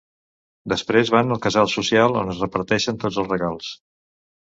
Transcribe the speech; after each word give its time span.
Després 0.73 1.11
van 1.17 1.35
al 1.35 1.43
Casal 1.45 1.71
Social 1.75 2.19
on 2.25 2.35
es 2.35 2.43
reparteixen 2.47 3.01
tots 3.07 3.25
els 3.25 3.33
regals. 3.37 3.73